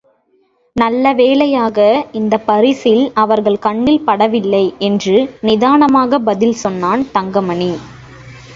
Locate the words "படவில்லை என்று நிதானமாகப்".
4.07-6.25